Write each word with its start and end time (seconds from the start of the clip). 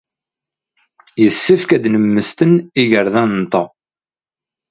Yessefk 1.23 1.69
ad 1.75 1.85
nemmesten 1.93 2.51
igerdan-nteɣ. 2.81 3.67